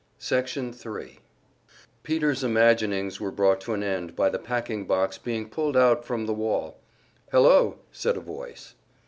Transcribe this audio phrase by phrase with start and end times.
[0.17, 1.19] Section 3
[2.01, 6.25] Peter's imaginings were brought to an end by the packing box being pulled out from
[6.25, 6.79] the wall.
[7.31, 8.73] "Hello!" said a voice.